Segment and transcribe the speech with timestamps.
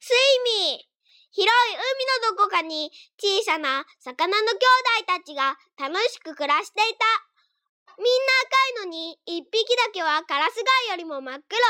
[0.00, 0.16] スイ
[0.72, 0.90] ミー
[1.32, 4.56] 広い海のどこかに小さな魚の兄
[5.06, 7.06] 弟たちが楽しく暮らしていた。
[7.98, 8.06] みん
[8.74, 11.60] な赤いのに一匹だけはカラス貝よりも真っ黒。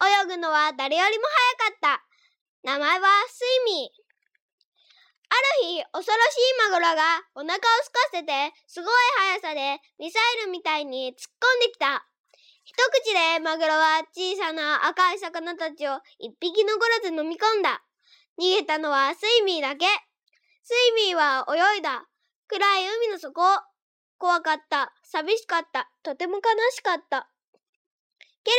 [0.00, 1.24] 泳ぐのは誰よりも
[1.60, 2.04] 早かった。
[2.62, 4.08] 名前はスイミー。
[5.30, 8.94] ある日、恐ろしいマグロがお腹をすかせて、すごい
[9.40, 12.08] 速さでミサイルみたいに突っ込んできた。
[12.68, 17.82] 一口でマグロは小さな赤い魚たちを一匹残らず飲み込んだ。
[18.38, 19.86] 逃げたのはスイミーだけ。
[20.62, 22.04] スイミーは泳いだ。
[22.46, 23.40] 暗い海の底。
[24.18, 24.92] 怖かった。
[25.02, 25.90] 寂しかった。
[26.02, 26.42] とても悲
[26.72, 27.30] しかった。
[28.44, 28.56] けれ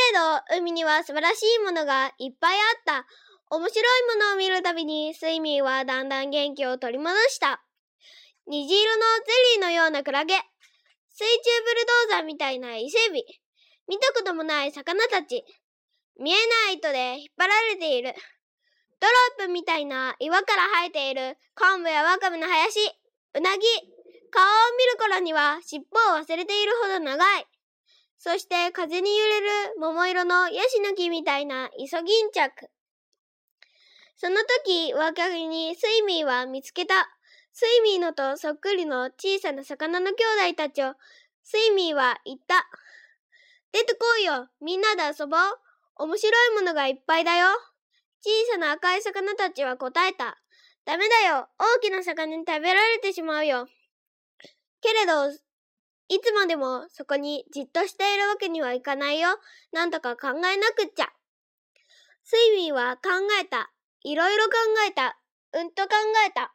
[0.58, 3.06] ど、海には素晴らしいものがいっぱいあった。
[3.52, 7.64] 面白いものを見るたびに、スイミーはだんだん元気を取り戻した。
[8.48, 10.34] 虹色のゼリーのようなクラゲ。
[11.12, 13.49] 水中ブルドーザーみたいな伊勢海老。
[13.90, 15.44] 見たこともない魚たち。
[16.20, 16.36] 見え
[16.68, 18.14] ない糸で引っ張られている。
[19.02, 22.80] ドロップみたいな岩から生えている昆布やワカメの林。
[23.34, 23.66] うなぎ。
[24.32, 27.48] 顔を見る頃には尻尾を忘れているほど長い。
[28.20, 29.48] そして風に揺れる
[29.80, 32.70] 桃色のヤシの木みたいなイソギンチャク。
[34.18, 36.94] その時、若気にスイミーは見つけた。
[37.54, 40.16] スイミーのとそっくりの小さな魚の兄
[40.52, 40.94] 弟たちを、
[41.44, 42.68] スイミーは言った。
[43.72, 45.40] 出てこいよみんなで遊ぼう
[45.96, 47.48] 面白いものがいっぱいだよ
[48.22, 50.38] 小さな赤い魚たちは答えた。
[50.86, 53.68] ダメだよ大きな魚に食べられてしまうよ
[54.82, 55.30] けれど、
[56.08, 59.30] いつまでもそこにじっとしているわけにはいかないよ。
[59.72, 61.10] なんとか考えなくっちゃ。
[62.24, 63.10] スイミーは考
[63.42, 63.72] えた。
[64.04, 64.52] いろいろ考
[64.88, 65.20] えた。
[65.54, 65.90] うんと考
[66.28, 66.54] えた。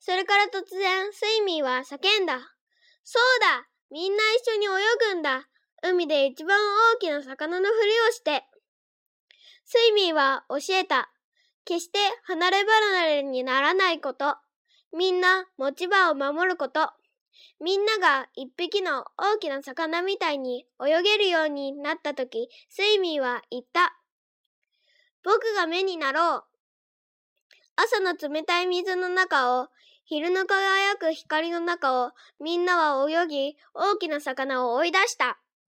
[0.00, 2.38] それから突然、スイミーは叫んだ。
[3.04, 4.68] そうだみんな一緒に泳
[5.12, 5.46] ぐんだ
[5.82, 6.58] 海で一番
[6.94, 8.44] 大きな魚のふりをして。
[9.64, 11.10] スイミーは教えた。
[11.64, 14.36] 決して離れ離れにならないこと。
[14.96, 16.90] みんな持ち場を守ること。
[17.60, 23.98] みんなが一匹の大きな魚みたいに泳げるようになったとき、スイミーは言った。
[25.24, 26.44] 僕が目になろう。
[27.76, 29.68] 朝の冷たい水の中を、
[30.04, 35.38] 昼の輝く光の中を、みんなは泳ぎ、大きな魚を追い出した。